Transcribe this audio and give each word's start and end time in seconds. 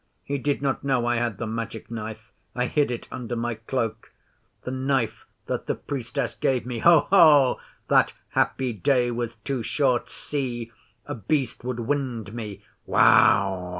He 0.23 0.39
did 0.39 0.63
not 0.63 0.83
know 0.83 1.05
I 1.05 1.17
had 1.17 1.37
the 1.37 1.45
Magic 1.45 1.91
Knife 1.91 2.31
I 2.55 2.65
hid 2.65 2.89
it 2.89 3.07
under 3.11 3.35
my 3.35 3.53
cloak 3.53 4.11
the 4.63 4.71
Knife 4.71 5.27
that 5.45 5.67
the 5.67 5.75
Priestess 5.75 6.33
gave 6.33 6.65
me. 6.65 6.79
Ho! 6.79 7.01
Ho! 7.11 7.59
That 7.87 8.13
happy 8.29 8.73
day 8.73 9.11
was 9.11 9.35
too 9.43 9.61
short! 9.61 10.09
See! 10.09 10.71
A 11.05 11.13
Beast 11.13 11.63
would 11.63 11.81
wind 11.81 12.33
me. 12.33 12.63
"Wow!" 12.87 13.69